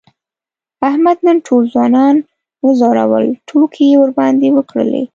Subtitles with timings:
[0.89, 2.15] احمد نن ټول ځوانان
[2.63, 5.03] و ځورول، ټوکې یې ورباندې وکړلې.